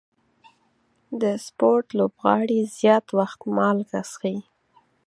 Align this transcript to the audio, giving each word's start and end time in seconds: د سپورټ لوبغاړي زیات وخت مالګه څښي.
د 1.21 1.23
سپورټ 1.45 1.85
لوبغاړي 1.99 2.59
زیات 2.77 3.05
وخت 3.17 3.39
مالګه 3.57 4.01
څښي. 4.09 4.37